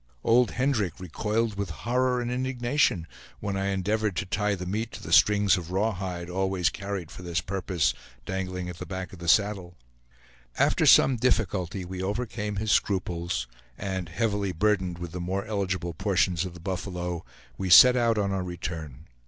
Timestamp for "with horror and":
1.53-2.31